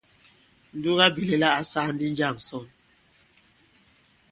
[0.77, 2.67] Ǹdugabìlɛla ǎ sāā ndī njâŋ ǹsɔn?